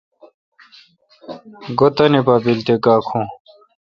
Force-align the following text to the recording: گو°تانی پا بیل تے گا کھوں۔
گو°تانی 1.77 2.21
پا 2.25 2.33
بیل 2.43 2.59
تے 2.65 2.75
گا 2.83 2.95
کھوں۔ 3.07 3.25